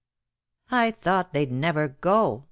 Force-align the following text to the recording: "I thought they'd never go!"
"I 0.71 0.89
thought 0.89 1.31
they'd 1.31 1.51
never 1.51 1.87
go!" 1.89 2.39